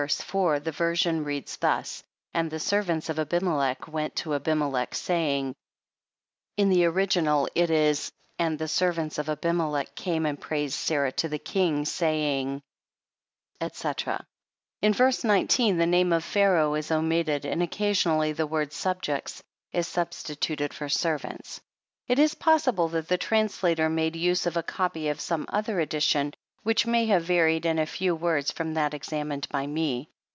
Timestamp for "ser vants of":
2.59-3.19